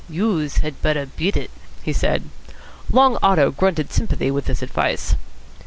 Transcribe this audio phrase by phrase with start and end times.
[0.09, 1.51] "Youse had better beat it,"
[1.83, 2.23] he said.
[2.91, 5.13] Long Otto grunted sympathy with this advice.